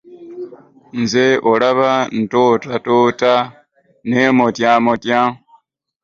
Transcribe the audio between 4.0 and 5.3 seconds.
nneemotyamotya.